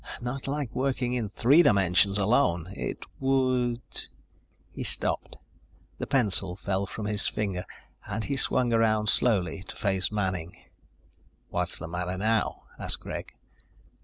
[0.19, 2.73] Not like working in three dimensions alone.
[2.75, 3.83] It would..."
[4.75, 5.35] He stopped.
[5.99, 7.63] The pencil fell from his finger
[8.07, 10.57] and he swung around slowly to face Manning.
[11.49, 13.33] "What's the matter now?" asked Greg.